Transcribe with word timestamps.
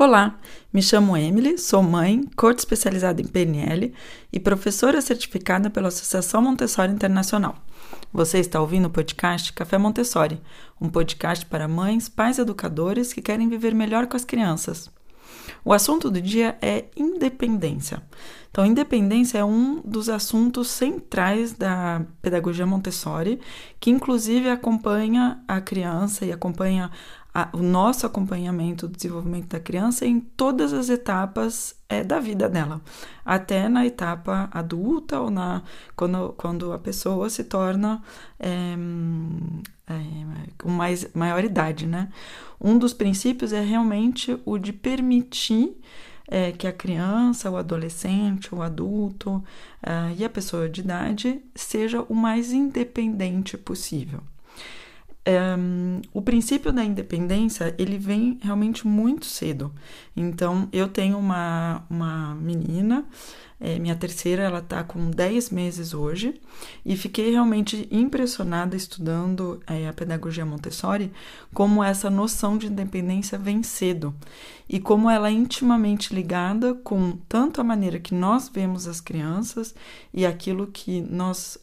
Olá, 0.00 0.38
me 0.72 0.80
chamo 0.80 1.16
Emily, 1.16 1.58
sou 1.58 1.82
mãe, 1.82 2.22
coach 2.36 2.60
especializada 2.60 3.20
em 3.20 3.26
PNL 3.26 3.92
e 4.32 4.38
professora 4.38 5.00
certificada 5.00 5.68
pela 5.68 5.88
Associação 5.88 6.40
Montessori 6.40 6.92
Internacional. 6.92 7.56
Você 8.12 8.38
está 8.38 8.60
ouvindo 8.60 8.86
o 8.86 8.90
podcast 8.90 9.52
Café 9.52 9.76
Montessori, 9.76 10.40
um 10.80 10.88
podcast 10.88 11.44
para 11.46 11.66
mães, 11.66 12.08
pais 12.08 12.38
educadores 12.38 13.12
que 13.12 13.20
querem 13.20 13.48
viver 13.48 13.74
melhor 13.74 14.06
com 14.06 14.16
as 14.16 14.24
crianças. 14.24 14.88
O 15.64 15.72
assunto 15.72 16.08
do 16.12 16.22
dia 16.22 16.56
é 16.62 16.84
independência. 16.96 18.00
Então, 18.50 18.64
independência 18.64 19.38
é 19.38 19.44
um 19.44 19.80
dos 19.84 20.08
assuntos 20.08 20.68
centrais 20.68 21.52
da 21.52 22.02
pedagogia 22.22 22.64
Montessori, 22.64 23.40
que 23.80 23.90
inclusive 23.90 24.48
acompanha 24.48 25.42
a 25.48 25.60
criança 25.60 26.24
e 26.24 26.30
acompanha 26.30 26.88
a, 27.38 27.48
o 27.52 27.58
nosso 27.58 28.04
acompanhamento 28.04 28.88
do 28.88 28.96
desenvolvimento 28.96 29.48
da 29.48 29.60
criança 29.60 30.04
em 30.04 30.18
todas 30.18 30.72
as 30.72 30.88
etapas 30.88 31.76
é, 31.88 32.02
da 32.02 32.18
vida 32.18 32.48
dela, 32.48 32.80
até 33.24 33.68
na 33.68 33.86
etapa 33.86 34.48
adulta 34.50 35.20
ou 35.20 35.30
na 35.30 35.62
quando, 35.94 36.34
quando 36.36 36.72
a 36.72 36.78
pessoa 36.78 37.30
se 37.30 37.44
torna 37.44 38.02
é, 38.40 38.74
é, 39.88 40.02
com 40.58 40.68
mais 40.68 41.08
maior 41.14 41.44
idade, 41.44 41.86
né? 41.86 42.08
Um 42.60 42.76
dos 42.76 42.92
princípios 42.92 43.52
é 43.52 43.60
realmente 43.60 44.36
o 44.44 44.58
de 44.58 44.72
permitir 44.72 45.76
é, 46.26 46.50
que 46.50 46.66
a 46.66 46.72
criança, 46.72 47.48
o 47.48 47.56
adolescente, 47.56 48.52
o 48.52 48.60
adulto 48.60 49.36
uh, 49.36 50.14
e 50.16 50.24
a 50.24 50.28
pessoa 50.28 50.68
de 50.68 50.80
idade 50.80 51.40
seja 51.54 52.02
o 52.02 52.14
mais 52.14 52.52
independente 52.52 53.56
possível. 53.56 54.20
O 56.12 56.22
princípio 56.22 56.72
da 56.72 56.84
independência 56.84 57.74
ele 57.78 57.98
vem 57.98 58.38
realmente 58.42 58.86
muito 58.86 59.26
cedo. 59.26 59.72
Então, 60.16 60.68
eu 60.72 60.88
tenho 60.88 61.18
uma, 61.18 61.84
uma 61.90 62.34
menina 62.34 63.04
é, 63.60 63.78
minha 63.78 63.96
terceira, 63.96 64.44
ela 64.44 64.60
está 64.60 64.84
com 64.84 65.10
10 65.10 65.50
meses 65.50 65.92
hoje. 65.92 66.40
E 66.84 66.96
fiquei 66.96 67.30
realmente 67.30 67.88
impressionada 67.90 68.76
estudando 68.76 69.60
é, 69.66 69.88
a 69.88 69.92
pedagogia 69.92 70.46
Montessori, 70.46 71.12
como 71.52 71.82
essa 71.82 72.08
noção 72.08 72.56
de 72.56 72.68
independência 72.68 73.36
vem 73.36 73.62
cedo. 73.62 74.14
E 74.68 74.78
como 74.78 75.10
ela 75.10 75.28
é 75.28 75.32
intimamente 75.32 76.14
ligada 76.14 76.74
com 76.74 77.18
tanto 77.28 77.60
a 77.60 77.64
maneira 77.64 77.98
que 77.98 78.14
nós 78.14 78.48
vemos 78.48 78.86
as 78.86 79.00
crianças 79.00 79.74
e 80.12 80.26
aquilo 80.26 80.66
que 80.66 81.00
nós, 81.00 81.58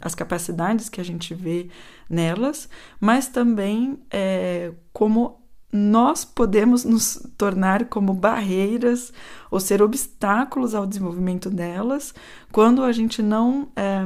as 0.00 0.14
capacidades 0.14 0.88
que 0.88 1.00
a 1.00 1.04
gente 1.04 1.34
vê 1.34 1.68
nelas, 2.08 2.68
mas 3.00 3.26
também 3.26 3.98
é, 4.10 4.72
como 4.92 5.40
nós 5.72 6.24
podemos 6.24 6.84
nos 6.84 7.26
tornar 7.36 7.86
como 7.86 8.14
barreiras 8.14 9.12
ou 9.50 9.60
ser 9.60 9.82
obstáculos 9.82 10.74
ao 10.74 10.86
desenvolvimento 10.86 11.50
delas 11.50 12.14
quando 12.52 12.82
a 12.82 12.92
gente 12.92 13.20
não 13.20 13.68
é, 13.76 14.00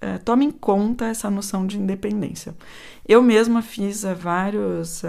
é, 0.00 0.18
toma 0.18 0.44
em 0.44 0.50
conta 0.50 1.06
essa 1.06 1.28
noção 1.28 1.66
de 1.66 1.78
independência. 1.78 2.54
Eu 3.06 3.22
mesma 3.22 3.62
fiz 3.62 4.04
é, 4.04 4.14
vários, 4.14 5.02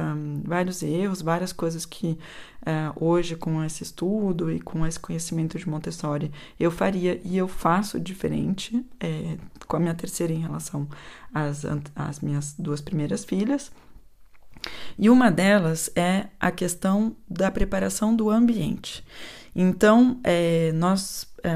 vários 0.43 0.81
erros, 0.83 1.21
várias 1.21 1.53
coisas 1.53 1.85
que 1.85 2.17
hoje, 2.99 3.37
com 3.37 3.63
esse 3.63 3.81
estudo 3.81 4.51
e 4.51 4.59
com 4.59 4.85
esse 4.85 4.99
conhecimento 4.99 5.57
de 5.57 5.69
Montessori, 5.69 6.29
eu 6.59 6.69
faria 6.69 7.21
e 7.23 7.37
eu 7.37 7.47
faço 7.47 7.97
diferente 7.97 8.85
com 9.65 9.77
a 9.77 9.79
minha 9.79 9.95
terceira 9.95 10.33
em 10.33 10.41
relação 10.41 10.85
às, 11.33 11.63
às 11.95 12.19
minhas 12.19 12.55
duas 12.59 12.81
primeiras 12.81 13.23
filhas. 13.23 13.71
E 14.97 15.09
uma 15.09 15.29
delas 15.29 15.89
é 15.95 16.27
a 16.39 16.51
questão 16.51 17.15
da 17.29 17.51
preparação 17.51 18.15
do 18.15 18.29
ambiente. 18.29 19.03
Então, 19.55 20.19
é, 20.23 20.71
nós 20.73 21.27
é, 21.43 21.49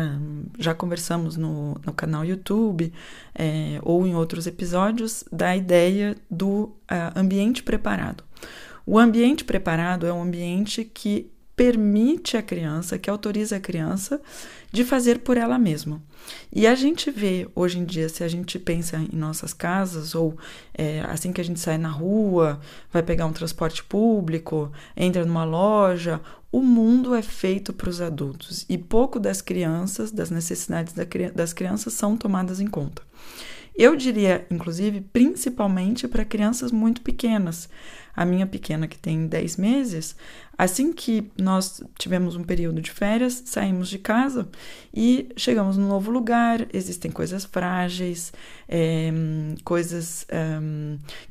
já 0.57 0.73
conversamos 0.73 1.37
no, 1.37 1.75
no 1.85 1.93
canal 1.93 2.25
YouTube 2.25 2.91
é, 3.35 3.79
ou 3.83 4.07
em 4.07 4.15
outros 4.15 4.47
episódios 4.47 5.23
da 5.31 5.55
ideia 5.55 6.15
do 6.29 6.71
é, 6.89 7.11
ambiente 7.15 7.61
preparado. 7.61 8.23
O 8.85 8.97
ambiente 8.97 9.43
preparado 9.43 10.07
é 10.07 10.13
um 10.13 10.23
ambiente 10.23 10.83
que 10.83 11.31
permite 11.61 12.35
a 12.35 12.41
criança, 12.41 12.97
que 12.97 13.07
autoriza 13.07 13.57
a 13.57 13.59
criança 13.59 14.19
de 14.71 14.83
fazer 14.83 15.19
por 15.19 15.37
ela 15.37 15.59
mesma. 15.59 16.01
E 16.51 16.65
a 16.65 16.73
gente 16.73 17.11
vê 17.11 17.47
hoje 17.53 17.77
em 17.77 17.85
dia, 17.85 18.09
se 18.09 18.23
a 18.23 18.27
gente 18.27 18.57
pensa 18.57 18.97
em 18.97 19.15
nossas 19.15 19.53
casas, 19.53 20.15
ou 20.15 20.35
é, 20.73 21.01
assim 21.01 21.31
que 21.31 21.39
a 21.39 21.43
gente 21.43 21.59
sai 21.59 21.77
na 21.77 21.89
rua, 21.89 22.59
vai 22.91 23.03
pegar 23.03 23.27
um 23.27 23.31
transporte 23.31 23.83
público, 23.83 24.71
entra 24.97 25.23
numa 25.23 25.43
loja, 25.43 26.19
o 26.51 26.61
mundo 26.61 27.13
é 27.13 27.21
feito 27.21 27.71
para 27.71 27.91
os 27.91 28.01
adultos 28.01 28.65
e 28.67 28.75
pouco 28.75 29.19
das 29.19 29.39
crianças, 29.39 30.11
das 30.11 30.31
necessidades 30.31 30.95
das 31.35 31.53
crianças 31.53 31.93
são 31.93 32.17
tomadas 32.17 32.59
em 32.59 32.65
conta. 32.65 33.03
Eu 33.75 33.95
diria, 33.95 34.45
inclusive, 34.51 35.01
principalmente 35.01 36.07
para 36.07 36.25
crianças 36.25 36.71
muito 36.71 37.01
pequenas. 37.01 37.69
A 38.13 38.25
minha 38.25 38.45
pequena, 38.45 38.87
que 38.87 38.97
tem 38.97 39.25
10 39.25 39.55
meses, 39.55 40.15
assim 40.57 40.91
que 40.91 41.31
nós 41.41 41.81
tivemos 41.97 42.35
um 42.35 42.43
período 42.43 42.81
de 42.81 42.91
férias, 42.91 43.41
saímos 43.45 43.89
de 43.89 43.97
casa 43.97 44.47
e 44.93 45.29
chegamos 45.35 45.77
num 45.77 45.87
novo 45.87 46.11
lugar. 46.11 46.67
Existem 46.73 47.09
coisas 47.09 47.45
frágeis, 47.45 48.33
é, 48.67 49.11
coisas 49.63 50.25
é, 50.29 50.59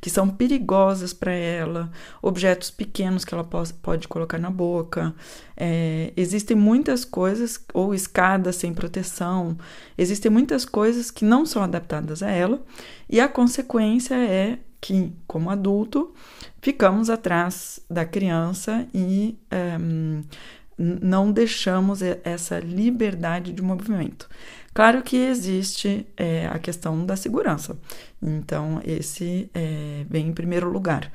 que 0.01 0.09
são 0.09 0.27
perigosas 0.27 1.13
para 1.13 1.31
ela, 1.31 1.91
objetos 2.21 2.71
pequenos 2.71 3.23
que 3.23 3.33
ela 3.33 3.43
pode, 3.45 4.07
colocar 4.07 4.39
na 4.39 4.49
boca. 4.49 5.13
É, 5.55 6.11
existem 6.17 6.57
muitas 6.57 7.05
coisas, 7.05 7.63
ou 7.73 7.93
escadas 7.93 8.55
sem 8.55 8.73
proteção, 8.73 9.55
existem 9.95 10.31
muitas 10.31 10.65
coisas 10.65 11.11
que 11.11 11.23
não 11.23 11.45
são 11.45 11.61
adaptadas 11.61 12.23
a 12.23 12.30
ela, 12.31 12.63
e 13.09 13.19
a 13.19 13.27
consequência 13.27 14.15
é 14.15 14.57
que, 14.79 15.13
como 15.27 15.49
adulto, 15.49 16.13
ficamos 16.61 17.09
atrás 17.09 17.79
da 17.89 18.03
criança 18.03 18.87
e 18.93 19.37
um, 19.79 20.23
não 20.77 21.31
deixamos 21.31 22.01
essa 22.01 22.59
liberdade 22.59 23.53
de 23.53 23.61
movimento. 23.61 24.27
Claro 24.73 25.03
que 25.03 25.17
existe 25.17 26.07
é, 26.15 26.47
a 26.47 26.57
questão 26.57 27.05
da 27.05 27.17
segurança, 27.17 27.77
então 28.21 28.81
esse 28.85 29.49
é, 29.53 30.05
vem 30.09 30.29
em 30.29 30.33
primeiro 30.33 30.71
lugar. 30.71 31.11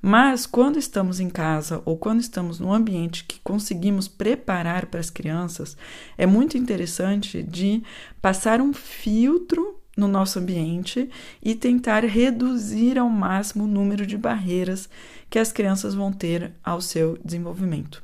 Mas 0.00 0.46
quando 0.46 0.78
estamos 0.78 1.18
em 1.18 1.28
casa 1.28 1.82
ou 1.84 1.98
quando 1.98 2.20
estamos 2.20 2.60
num 2.60 2.72
ambiente 2.72 3.24
que 3.24 3.40
conseguimos 3.40 4.06
preparar 4.06 4.86
para 4.86 5.00
as 5.00 5.10
crianças, 5.10 5.76
é 6.16 6.24
muito 6.24 6.56
interessante 6.56 7.42
de 7.42 7.82
passar 8.22 8.60
um 8.60 8.72
filtro 8.72 9.79
no 9.96 10.08
nosso 10.08 10.38
ambiente 10.38 11.10
e 11.42 11.54
tentar 11.54 12.04
reduzir 12.04 12.98
ao 12.98 13.08
máximo 13.08 13.64
o 13.64 13.68
número 13.68 14.06
de 14.06 14.16
barreiras 14.16 14.88
que 15.28 15.38
as 15.38 15.52
crianças 15.52 15.94
vão 15.94 16.12
ter 16.12 16.52
ao 16.62 16.80
seu 16.80 17.18
desenvolvimento. 17.24 18.02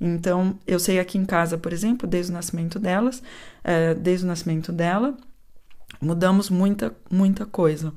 Então, 0.00 0.58
eu 0.66 0.80
sei 0.80 0.98
aqui 0.98 1.16
em 1.16 1.24
casa, 1.24 1.56
por 1.56 1.72
exemplo, 1.72 2.08
desde 2.08 2.32
o 2.32 2.34
nascimento 2.34 2.78
delas, 2.78 3.22
é, 3.62 3.94
desde 3.94 4.24
o 4.24 4.28
nascimento 4.28 4.72
dela, 4.72 5.16
mudamos 6.00 6.50
muita, 6.50 6.94
muita 7.10 7.46
coisa. 7.46 7.92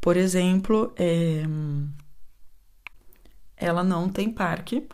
Por 0.00 0.16
exemplo, 0.16 0.92
é, 0.96 1.44
ela 3.56 3.84
não 3.84 4.08
tem 4.08 4.30
parque, 4.30 4.88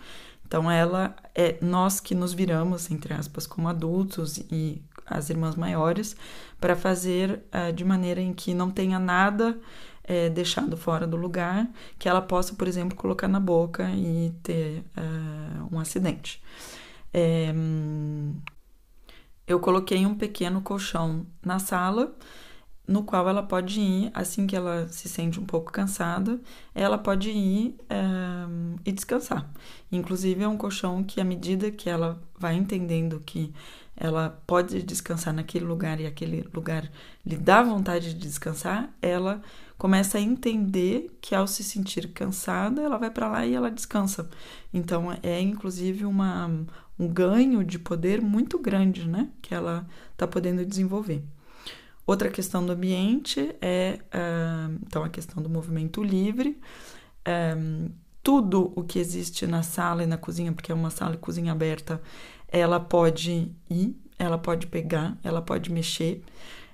então 0.45 0.71
ela 0.71 1.15
é 1.35 1.57
nós 1.61 2.01
que 2.01 2.15
nos 2.15 2.33
viramos, 2.33 2.91
entre 2.91 3.15
aspas, 3.15 3.47
como 3.47 3.69
adultos 3.69 4.39
e 4.51 4.83
as 5.07 5.31
irmãs 5.31 5.57
maiores, 5.57 6.17
para 6.61 6.75
fazer 6.75 7.43
uh, 7.53 7.73
de 7.73 7.85
maneira 7.85 8.21
em 8.21 8.33
que 8.33 8.53
não 8.53 8.71
tenha 8.71 8.99
nada 8.99 9.59
é, 10.07 10.31
deixado 10.31 10.77
fora 10.77 11.07
do 11.07 11.17
lugar, 11.17 11.69
que 11.99 12.09
ela 12.09 12.23
possa, 12.23 12.55
por 12.55 12.69
exemplo, 12.69 12.97
colocar 12.97 13.29
na 13.29 13.41
boca 13.41 13.91
e 13.91 14.33
ter 14.43 14.85
uh, 14.97 15.75
um 15.75 15.79
acidente. 15.79 16.41
É, 17.13 17.53
eu 19.47 19.61
coloquei 19.61 20.07
um 20.07 20.15
pequeno 20.15 20.61
colchão 20.61 21.27
na 21.45 21.59
sala, 21.59 22.15
no 22.87 23.03
qual 23.03 23.29
ela 23.29 23.43
pode 23.43 23.81
ir, 23.81 24.11
assim 24.15 24.47
que 24.47 24.55
ela 24.55 24.87
se 24.89 25.09
sente 25.09 25.41
um 25.41 25.45
pouco 25.45 25.73
cansada, 25.73 26.41
ela 26.73 26.97
pode 26.97 27.31
ir 27.31 27.77
é, 27.91 27.97
e 28.85 28.93
descansar. 28.93 29.51
Inclusive, 29.91 30.45
é 30.45 30.49
um 30.49 30.57
colchão 30.57 31.03
que, 31.03 31.21
à 31.21 31.25
medida 31.25 31.71
que 31.71 31.91
ela 31.91 32.21
vai 32.39 32.55
entendendo 32.55 33.21
que 33.27 33.53
ela 33.97 34.43
pode 34.47 34.83
descansar 34.83 35.33
naquele 35.33 35.65
lugar 35.65 36.01
e 36.01 36.07
aquele 36.07 36.47
lugar 36.53 36.91
lhe 37.25 37.37
dá 37.37 37.63
vontade 37.63 38.13
de 38.13 38.21
descansar, 38.21 38.95
ela 39.01 39.41
começa 39.79 40.19
a 40.19 40.21
entender 40.21 41.17
que 41.21 41.35
ao 41.35 41.47
se 41.47 41.65
sentir 41.65 42.09
cansada, 42.13 42.83
ela 42.83 42.99
vai 42.99 43.11
para 43.11 43.29
lá 43.29 43.47
e 43.47 43.55
ela 43.55 43.71
descansa. 43.71 44.29
Então 44.73 45.17
é 45.23 45.41
inclusive 45.41 46.05
uma, 46.05 46.51
um 46.99 47.09
ganho 47.09 47.65
de 47.65 47.79
poder 47.79 48.21
muito 48.21 48.59
grande, 48.59 49.09
né, 49.09 49.31
que 49.41 49.55
ela 49.55 49.87
está 50.13 50.27
podendo 50.27 50.65
desenvolver. 50.65 51.23
Outra 52.07 52.31
questão 52.31 52.65
do 52.65 52.73
ambiente 52.73 53.57
é 53.61 53.99
uh, 54.15 54.79
então 54.87 55.03
a 55.03 55.09
questão 55.09 55.43
do 55.43 55.49
movimento 55.49 56.03
livre. 56.05 56.61
Um, 57.57 57.91
tudo 58.27 58.73
o 58.75 58.83
que 58.83 58.99
existe 58.99 59.47
na 59.47 59.63
sala 59.63 60.03
e 60.03 60.07
na 60.07 60.19
cozinha, 60.19 60.53
porque 60.53 60.73
é 60.73 60.75
uma 60.75 60.91
sala 60.91 61.15
e 61.15 61.17
cozinha 61.17 61.53
aberta, 61.53 62.03
ela 62.49 62.81
pode 62.81 63.53
ir, 63.69 63.97
ela 64.19 64.39
pode 64.39 64.67
pegar, 64.67 65.17
ela 65.23 65.43
pode 65.43 65.71
mexer. 65.71 66.23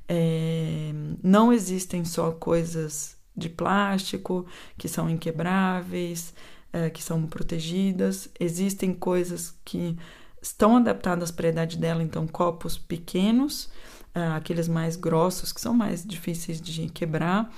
É, 0.09 0.93
não 1.23 1.53
existem 1.53 2.05
só 2.05 2.33
coisas 2.33 3.17
de 3.37 3.49
plástico 3.49 4.47
que 4.77 4.89
são 4.89 5.09
inquebráveis, 5.09 6.35
é, 6.73 6.91
que 6.91 7.03
são 7.03 7.27
protegidas, 7.27 8.29
existem 8.39 8.93
coisas 8.95 9.55
que 9.65 9.97
estão 10.41 10.77
adaptadas 10.77 11.31
para 11.31 11.47
a 11.47 11.51
idade 11.51 11.79
dela, 11.79 12.03
então 12.03 12.27
copos 12.27 12.77
pequenos, 12.77 13.71
é, 14.15 14.27
aqueles 14.29 14.69
mais 14.69 14.97
grossos 14.97 15.53
que 15.53 15.61
são 15.61 15.73
mais 15.73 16.05
difíceis 16.05 16.61
de 16.61 16.89
quebrar. 16.89 17.51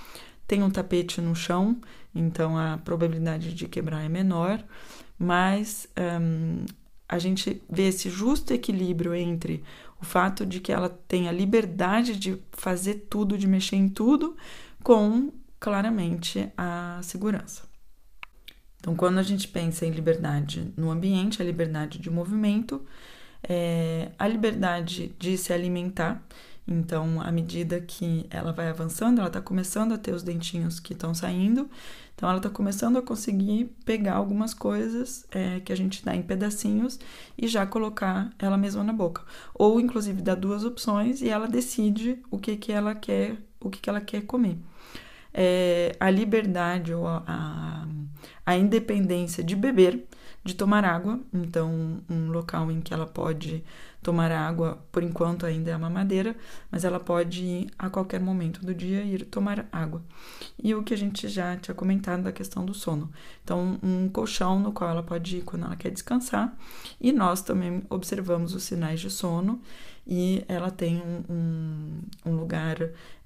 Tem 0.46 0.62
um 0.62 0.70
tapete 0.70 1.20
no 1.20 1.34
chão, 1.34 1.80
então 2.14 2.58
a 2.58 2.78
probabilidade 2.78 3.54
de 3.54 3.66
quebrar 3.66 4.04
é 4.04 4.08
menor, 4.08 4.62
mas 5.18 5.88
um, 6.20 6.66
a 7.08 7.18
gente 7.18 7.62
vê 7.68 7.88
esse 7.88 8.08
justo 8.08 8.52
equilíbrio 8.52 9.14
entre 9.14 9.62
o 10.00 10.04
fato 10.04 10.44
de 10.44 10.60
que 10.60 10.72
ela 10.72 10.88
tem 10.88 11.28
a 11.28 11.32
liberdade 11.32 12.16
de 12.16 12.38
fazer 12.52 13.06
tudo, 13.08 13.38
de 13.38 13.46
mexer 13.46 13.76
em 13.76 13.88
tudo, 13.88 14.36
com 14.82 15.32
claramente 15.58 16.50
a 16.56 17.00
segurança. 17.02 17.62
Então, 18.78 18.94
quando 18.94 19.18
a 19.18 19.22
gente 19.22 19.48
pensa 19.48 19.86
em 19.86 19.90
liberdade 19.90 20.72
no 20.76 20.90
ambiente, 20.90 21.40
a 21.40 21.44
liberdade 21.44 21.98
de 21.98 22.10
movimento, 22.10 22.84
é, 23.42 24.10
a 24.18 24.28
liberdade 24.28 25.14
de 25.18 25.38
se 25.38 25.52
alimentar. 25.52 26.22
Então, 26.66 27.20
à 27.20 27.30
medida 27.30 27.80
que 27.80 28.26
ela 28.30 28.52
vai 28.52 28.68
avançando, 28.68 29.18
ela 29.18 29.28
está 29.28 29.40
começando 29.40 29.92
a 29.92 29.98
ter 29.98 30.14
os 30.14 30.22
dentinhos 30.22 30.80
que 30.80 30.94
estão 30.94 31.14
saindo, 31.14 31.68
então 32.14 32.28
ela 32.28 32.38
está 32.38 32.48
começando 32.48 32.96
a 32.96 33.02
conseguir 33.02 33.70
pegar 33.84 34.14
algumas 34.14 34.54
coisas 34.54 35.26
é, 35.30 35.60
que 35.60 35.72
a 35.72 35.76
gente 35.76 36.02
dá 36.04 36.16
em 36.16 36.22
pedacinhos 36.22 36.98
e 37.36 37.46
já 37.46 37.66
colocar 37.66 38.30
ela 38.38 38.56
mesma 38.56 38.82
na 38.82 38.92
boca. 38.92 39.22
Ou, 39.54 39.78
inclusive, 39.78 40.22
dá 40.22 40.34
duas 40.34 40.64
opções 40.64 41.20
e 41.20 41.28
ela 41.28 41.46
decide 41.46 42.18
o 42.30 42.38
que, 42.38 42.56
que 42.56 42.72
ela 42.72 42.94
quer, 42.94 43.36
o 43.60 43.68
que, 43.68 43.80
que 43.80 43.90
ela 43.90 44.00
quer 44.00 44.22
comer 44.22 44.56
é, 45.34 45.96
a 45.98 46.08
liberdade 46.08 46.94
ou 46.94 47.08
a, 47.08 47.22
a, 47.26 47.86
a 48.46 48.56
independência 48.56 49.42
de 49.42 49.56
beber, 49.56 50.06
de 50.44 50.54
tomar 50.54 50.84
água. 50.84 51.18
Então, 51.32 52.00
um 52.08 52.30
local 52.30 52.70
em 52.70 52.80
que 52.80 52.94
ela 52.94 53.06
pode 53.06 53.64
tomar 54.04 54.30
água, 54.30 54.78
por 54.92 55.02
enquanto 55.02 55.46
ainda 55.46 55.70
é 55.70 55.76
uma 55.76 55.88
madeira, 55.88 56.36
mas 56.70 56.84
ela 56.84 57.00
pode 57.00 57.66
a 57.78 57.88
qualquer 57.88 58.20
momento 58.20 58.64
do 58.64 58.74
dia 58.74 59.02
ir 59.02 59.24
tomar 59.24 59.66
água. 59.72 60.02
E 60.62 60.74
o 60.74 60.82
que 60.82 60.92
a 60.92 60.96
gente 60.96 61.26
já 61.26 61.56
tinha 61.56 61.74
comentado 61.74 62.22
da 62.22 62.30
questão 62.30 62.64
do 62.66 62.74
sono. 62.74 63.10
Então, 63.42 63.78
um 63.82 64.08
colchão 64.10 64.60
no 64.60 64.72
qual 64.72 64.90
ela 64.90 65.02
pode 65.02 65.38
ir 65.38 65.42
quando 65.42 65.64
ela 65.64 65.74
quer 65.74 65.90
descansar. 65.90 66.54
E 67.00 67.12
nós 67.12 67.40
também 67.40 67.82
observamos 67.88 68.54
os 68.54 68.62
sinais 68.62 69.00
de 69.00 69.10
sono 69.10 69.60
e 70.06 70.44
ela 70.46 70.70
tem 70.70 71.00
um, 71.00 71.24
um, 71.32 72.00
um 72.26 72.36
lugar, 72.36 72.76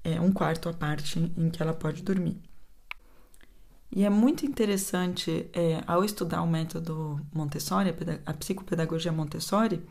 é, 0.01 0.19
um 0.21 0.31
quarto 0.31 0.69
à 0.69 0.73
parte 0.73 1.19
em, 1.19 1.33
em, 1.37 1.49
que 1.49 1.61
ela 1.61 1.73
pode 1.73 2.01
dormir. 2.01 2.37
E 3.91 4.03
é 4.03 4.09
muito 4.09 4.45
interessante, 4.45 5.49
é, 5.51 5.81
ao 5.87 6.03
estudar 6.03 6.43
o 6.43 6.47
método 6.47 7.19
Montessori, 7.33 7.89
a, 7.89 8.31
a 8.31 8.33
psicopedagogia 8.33 9.11
Montessori, 9.11 9.81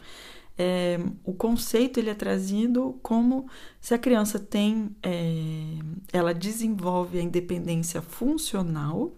é, 0.56 0.98
o 1.24 1.32
conceito 1.32 1.98
ele 2.00 2.10
é 2.10 2.14
trazido 2.14 2.98
como 3.02 3.48
se 3.80 3.94
a 3.94 3.98
criança 3.98 4.38
tem, 4.38 4.96
é, 5.02 5.78
ela 6.12 6.34
desenvolve 6.34 7.18
a 7.18 7.22
independência 7.22 8.02
funcional 8.02 9.16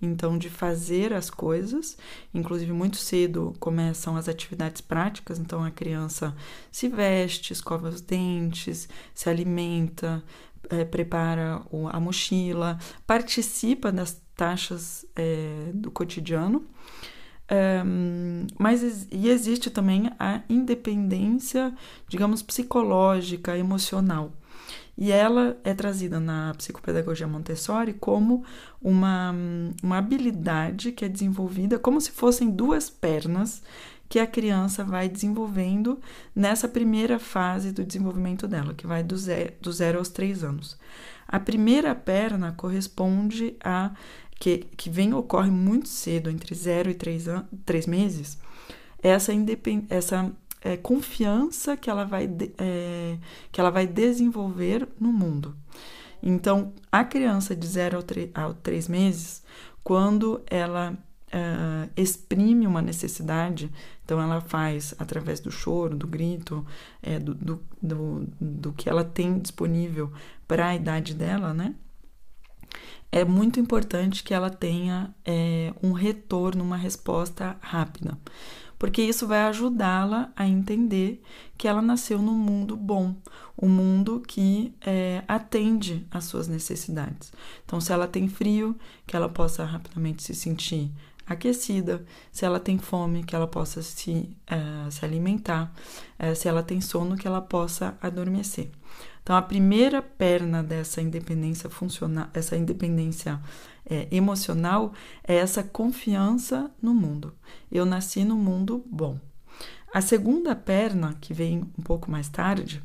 então 0.00 0.38
de 0.38 0.48
fazer 0.48 1.12
as 1.12 1.30
coisas. 1.30 1.96
Inclusive, 2.32 2.72
muito 2.72 2.96
cedo 2.96 3.54
começam 3.58 4.16
as 4.16 4.28
atividades 4.28 4.80
práticas, 4.80 5.38
então 5.38 5.62
a 5.62 5.70
criança 5.70 6.34
se 6.70 6.88
veste, 6.88 7.52
escova 7.52 7.88
os 7.88 8.00
dentes, 8.00 8.88
se 9.14 9.28
alimenta, 9.28 10.22
é, 10.70 10.84
prepara 10.84 11.62
a 11.90 12.00
mochila, 12.00 12.78
participa 13.06 13.90
das 13.90 14.20
taxas 14.34 15.04
é, 15.16 15.70
do 15.74 15.90
cotidiano. 15.90 16.64
Mas 18.58 19.08
e 19.10 19.28
existe 19.28 19.70
também 19.70 20.10
a 20.18 20.42
independência, 20.48 21.74
digamos, 22.06 22.42
psicológica, 22.42 23.56
emocional. 23.56 24.32
E 25.00 25.12
ela 25.12 25.56
é 25.62 25.72
trazida 25.72 26.18
na 26.18 26.52
psicopedagogia 26.54 27.28
Montessori 27.28 27.92
como 27.92 28.42
uma, 28.82 29.32
uma 29.80 29.98
habilidade 29.98 30.90
que 30.90 31.04
é 31.04 31.08
desenvolvida 31.08 31.78
como 31.78 32.00
se 32.00 32.10
fossem 32.10 32.50
duas 32.50 32.90
pernas 32.90 33.62
que 34.08 34.18
a 34.18 34.26
criança 34.26 34.82
vai 34.82 35.08
desenvolvendo 35.08 36.00
nessa 36.34 36.66
primeira 36.66 37.20
fase 37.20 37.70
do 37.70 37.84
desenvolvimento 37.84 38.48
dela, 38.48 38.74
que 38.74 38.88
vai 38.88 39.04
do 39.04 39.16
zero, 39.16 39.52
do 39.60 39.70
zero 39.70 39.98
aos 39.98 40.08
três 40.08 40.42
anos. 40.42 40.76
A 41.28 41.38
primeira 41.38 41.94
perna 41.94 42.52
corresponde 42.56 43.54
a 43.62 43.92
que, 44.40 44.66
que 44.76 44.90
vem 44.90 45.14
ocorre 45.14 45.50
muito 45.50 45.88
cedo, 45.88 46.28
entre 46.28 46.56
zero 46.56 46.90
e 46.90 46.94
três, 46.94 47.28
an 47.28 47.46
três 47.64 47.86
meses, 47.86 48.36
essa, 49.00 49.32
independ, 49.32 49.86
essa 49.90 50.32
é, 50.62 50.76
confiança 50.76 51.76
que 51.76 51.88
ela, 51.88 52.04
vai, 52.04 52.28
é, 52.58 53.18
que 53.50 53.60
ela 53.60 53.70
vai 53.70 53.86
desenvolver 53.86 54.88
no 55.00 55.12
mundo. 55.12 55.56
Então, 56.22 56.72
a 56.90 57.04
criança 57.04 57.54
de 57.54 57.66
0 57.66 58.04
a 58.34 58.52
3 58.54 58.88
meses, 58.88 59.42
quando 59.84 60.42
ela 60.50 60.92
uh, 61.28 61.90
exprime 61.96 62.66
uma 62.66 62.82
necessidade, 62.82 63.70
então 64.04 64.20
ela 64.20 64.40
faz 64.40 64.94
através 64.98 65.40
do 65.40 65.50
choro, 65.50 65.96
do 65.96 66.06
grito, 66.06 66.66
é, 67.02 67.18
do, 67.18 67.34
do, 67.34 67.62
do, 67.80 68.28
do 68.40 68.72
que 68.72 68.88
ela 68.88 69.04
tem 69.04 69.38
disponível 69.38 70.12
para 70.46 70.68
a 70.68 70.74
idade 70.74 71.14
dela, 71.14 71.54
né? 71.54 71.74
É 73.10 73.24
muito 73.24 73.58
importante 73.58 74.22
que 74.22 74.34
ela 74.34 74.50
tenha 74.50 75.14
é, 75.24 75.72
um 75.82 75.92
retorno, 75.92 76.62
uma 76.62 76.76
resposta 76.76 77.56
rápida 77.60 78.18
porque 78.78 79.02
isso 79.02 79.26
vai 79.26 79.40
ajudá-la 79.42 80.30
a 80.36 80.46
entender 80.46 81.22
que 81.56 81.66
ela 81.66 81.82
nasceu 81.82 82.20
num 82.20 82.34
mundo 82.34 82.76
bom, 82.76 83.14
um 83.60 83.68
mundo 83.68 84.22
que 84.26 84.72
é, 84.80 85.22
atende 85.26 86.06
às 86.10 86.24
suas 86.24 86.46
necessidades. 86.46 87.32
Então, 87.64 87.80
se 87.80 87.92
ela 87.92 88.06
tem 88.06 88.28
frio, 88.28 88.76
que 89.06 89.16
ela 89.16 89.28
possa 89.28 89.64
rapidamente 89.64 90.22
se 90.22 90.34
sentir 90.34 90.92
aquecida, 91.26 92.04
se 92.32 92.44
ela 92.44 92.58
tem 92.58 92.78
fome, 92.78 93.24
que 93.24 93.36
ela 93.36 93.46
possa 93.46 93.82
se, 93.82 94.30
uh, 94.50 94.90
se 94.90 95.04
alimentar, 95.04 95.72
uh, 96.18 96.34
se 96.34 96.48
ela 96.48 96.62
tem 96.62 96.80
sono, 96.80 97.16
que 97.16 97.26
ela 97.26 97.42
possa 97.42 97.98
adormecer. 98.00 98.70
Então, 99.28 99.36
a 99.36 99.42
primeira 99.42 100.00
perna 100.00 100.62
dessa 100.62 101.02
independência 101.02 101.68
funcional, 101.68 102.28
essa 102.32 102.56
independência 102.56 103.38
é, 103.84 104.08
emocional, 104.10 104.94
é 105.22 105.34
essa 105.34 105.62
confiança 105.62 106.70
no 106.80 106.94
mundo. 106.94 107.34
Eu 107.70 107.84
nasci 107.84 108.24
no 108.24 108.36
mundo 108.36 108.82
bom. 108.90 109.20
A 109.92 110.00
segunda 110.00 110.56
perna, 110.56 111.14
que 111.20 111.34
vem 111.34 111.58
um 111.78 111.82
pouco 111.82 112.10
mais 112.10 112.30
tarde, 112.30 112.82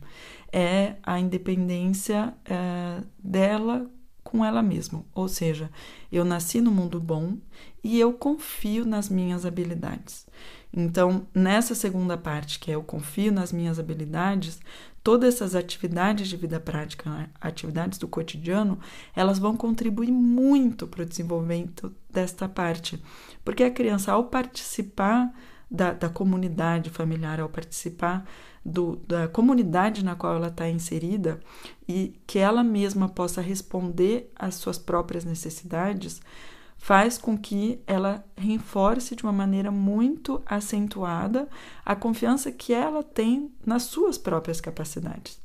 é 0.51 0.97
a 1.01 1.17
independência 1.17 2.33
é, 2.43 3.01
dela 3.17 3.89
com 4.21 4.43
ela 4.43 4.61
mesma. 4.61 5.05
Ou 5.15 5.29
seja, 5.29 5.71
eu 6.11 6.25
nasci 6.25 6.59
no 6.59 6.71
mundo 6.71 6.99
bom 6.99 7.37
e 7.81 7.97
eu 7.97 8.11
confio 8.11 8.83
nas 8.83 9.07
minhas 9.07 9.45
habilidades. 9.45 10.25
Então, 10.75 11.27
nessa 11.35 11.75
segunda 11.75 12.17
parte, 12.17 12.57
que 12.59 12.71
é 12.71 12.75
eu 12.75 12.81
confio 12.81 13.31
nas 13.31 13.51
minhas 13.51 13.77
habilidades, 13.77 14.59
todas 15.03 15.35
essas 15.35 15.53
atividades 15.53 16.29
de 16.29 16.37
vida 16.37 16.59
prática, 16.59 17.09
né, 17.09 17.29
atividades 17.41 17.99
do 17.99 18.07
cotidiano, 18.07 18.79
elas 19.15 19.37
vão 19.37 19.57
contribuir 19.57 20.11
muito 20.11 20.87
para 20.87 21.03
o 21.03 21.05
desenvolvimento 21.05 21.93
desta 22.09 22.47
parte. 22.47 23.03
Porque 23.43 23.63
a 23.63 23.71
criança, 23.71 24.13
ao 24.13 24.25
participar 24.25 25.31
da, 25.69 25.91
da 25.91 26.09
comunidade 26.09 26.89
familiar, 26.89 27.39
ao 27.41 27.49
participar 27.49 28.25
do, 28.63 28.95
da 29.07 29.27
comunidade 29.27 30.05
na 30.05 30.15
qual 30.15 30.35
ela 30.35 30.47
está 30.47 30.69
inserida 30.69 31.39
e 31.87 32.17
que 32.25 32.39
ela 32.39 32.63
mesma 32.63 33.09
possa 33.09 33.41
responder 33.41 34.31
às 34.35 34.55
suas 34.55 34.77
próprias 34.77 35.25
necessidades, 35.25 36.21
faz 36.83 37.17
com 37.17 37.37
que 37.37 37.79
ela 37.87 38.25
reforce 38.35 39.15
de 39.15 39.23
uma 39.23 39.31
maneira 39.31 39.71
muito 39.71 40.41
acentuada 40.45 41.47
a 41.85 41.95
confiança 41.95 42.51
que 42.51 42.73
ela 42.73 43.01
tem 43.01 43.49
nas 43.65 43.83
suas 43.83 44.17
próprias 44.17 44.59
capacidades. 44.59 45.39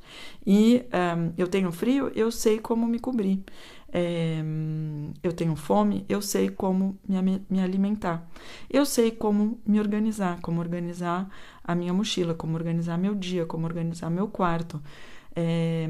E 0.44 0.84
um, 0.92 1.32
eu 1.38 1.46
tenho 1.46 1.70
frio, 1.70 2.10
eu 2.12 2.32
sei 2.32 2.58
como 2.58 2.88
me 2.88 2.98
cobrir. 2.98 3.44
É, 3.92 4.42
eu 5.22 5.32
tenho 5.32 5.54
fome, 5.54 6.04
eu 6.08 6.20
sei 6.20 6.48
como 6.48 6.98
me, 7.08 7.40
me 7.48 7.60
alimentar. 7.60 8.28
Eu 8.68 8.84
sei 8.84 9.12
como 9.12 9.60
me 9.64 9.78
organizar, 9.78 10.40
como 10.40 10.58
organizar 10.58 11.30
a 11.62 11.72
minha 11.72 11.92
mochila, 11.92 12.34
como 12.34 12.56
organizar 12.56 12.98
meu 12.98 13.14
dia, 13.14 13.46
como 13.46 13.64
organizar 13.64 14.10
meu 14.10 14.26
quarto, 14.26 14.82
é, 15.36 15.86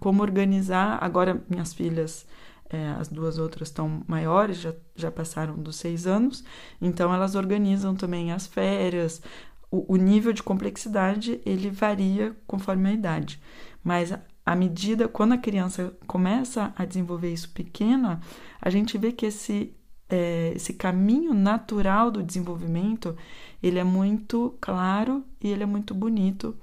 como 0.00 0.22
organizar. 0.22 0.96
Agora, 1.04 1.44
minhas 1.46 1.74
filhas 1.74 2.26
é, 2.70 2.88
as 2.98 3.08
duas 3.08 3.38
outras 3.38 3.68
estão 3.68 4.02
maiores, 4.06 4.58
já, 4.58 4.74
já 4.94 5.10
passaram 5.10 5.54
dos 5.54 5.76
seis 5.76 6.06
anos, 6.06 6.44
então 6.80 7.12
elas 7.12 7.34
organizam 7.34 7.94
também 7.94 8.32
as 8.32 8.46
férias. 8.46 9.22
O, 9.70 9.94
o 9.94 9.96
nível 9.96 10.32
de 10.32 10.42
complexidade 10.42 11.40
ele 11.44 11.70
varia 11.70 12.36
conforme 12.46 12.88
a 12.88 12.92
idade, 12.92 13.40
mas 13.82 14.14
à 14.44 14.56
medida 14.56 15.08
quando 15.08 15.32
a 15.32 15.38
criança 15.38 15.92
começa 16.06 16.72
a 16.76 16.84
desenvolver 16.84 17.32
isso 17.32 17.50
pequena, 17.50 18.20
a 18.60 18.70
gente 18.70 18.96
vê 18.96 19.12
que 19.12 19.26
esse 19.26 19.74
é, 20.08 20.52
esse 20.56 20.72
caminho 20.72 21.34
natural 21.34 22.10
do 22.10 22.22
desenvolvimento 22.22 23.14
ele 23.62 23.78
é 23.78 23.84
muito 23.84 24.56
claro 24.60 25.22
e 25.40 25.48
ele 25.48 25.62
é 25.62 25.66
muito 25.66 25.94
bonito 25.94 26.56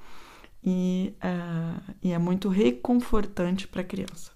e, 0.64 1.14
uh, 1.18 1.94
e 2.02 2.12
é 2.12 2.18
muito 2.18 2.50
reconfortante 2.50 3.68
para 3.68 3.82
a 3.82 3.84
criança. 3.84 4.35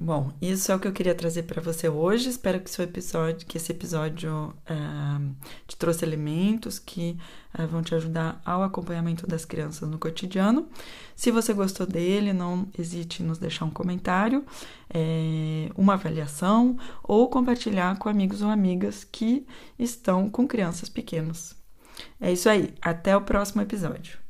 Bom, 0.00 0.32
isso 0.40 0.70
é 0.70 0.76
o 0.76 0.78
que 0.78 0.86
eu 0.86 0.92
queria 0.92 1.14
trazer 1.14 1.42
para 1.42 1.60
você 1.60 1.88
hoje. 1.88 2.28
Espero 2.28 2.60
que, 2.60 2.70
seu 2.70 2.84
episódio, 2.84 3.44
que 3.44 3.56
esse 3.56 3.72
episódio 3.72 4.54
uh, 4.70 5.34
te 5.66 5.76
trouxe 5.76 6.04
elementos 6.04 6.78
que 6.78 7.18
uh, 7.58 7.66
vão 7.66 7.82
te 7.82 7.96
ajudar 7.96 8.40
ao 8.44 8.62
acompanhamento 8.62 9.26
das 9.26 9.44
crianças 9.44 9.88
no 9.88 9.98
cotidiano. 9.98 10.68
Se 11.16 11.32
você 11.32 11.52
gostou 11.52 11.84
dele, 11.84 12.32
não 12.32 12.68
hesite 12.78 13.24
em 13.24 13.26
nos 13.26 13.38
deixar 13.38 13.64
um 13.64 13.70
comentário, 13.70 14.44
é, 14.88 15.68
uma 15.76 15.94
avaliação 15.94 16.78
ou 17.02 17.28
compartilhar 17.28 17.98
com 17.98 18.08
amigos 18.08 18.40
ou 18.40 18.50
amigas 18.50 19.02
que 19.02 19.44
estão 19.76 20.30
com 20.30 20.46
crianças 20.46 20.88
pequenas. 20.88 21.56
É 22.20 22.32
isso 22.32 22.48
aí. 22.48 22.72
Até 22.80 23.16
o 23.16 23.22
próximo 23.22 23.62
episódio. 23.62 24.27